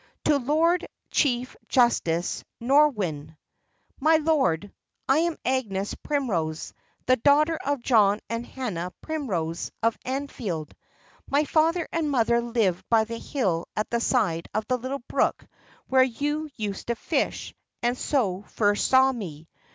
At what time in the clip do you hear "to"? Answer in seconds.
0.25-0.37, 16.87-16.95